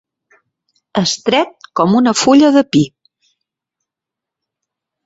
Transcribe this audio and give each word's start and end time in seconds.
Estret 1.01 1.69
com 1.81 1.95
una 2.01 2.15
fulla 2.23 2.51
de 2.57 2.65
pi. 2.73 2.83